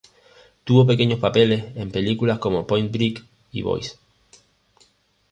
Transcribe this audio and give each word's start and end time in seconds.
Tuvo 0.63 0.87
pequeños 0.87 1.19
papeles 1.19 1.77
en 1.77 1.91
películas 1.91 2.39
como 2.39 2.65
Point 2.65 2.91
Break 2.91 3.23
y 3.51 3.61
Boys. 3.61 3.99